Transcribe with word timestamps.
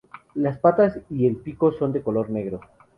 Las 0.33 0.57
patas 0.57 0.99
y 1.11 1.27
el 1.27 1.35
pico 1.37 1.71
son 1.73 1.93
de 1.93 2.01
color 2.01 2.31
negro. 2.31 2.59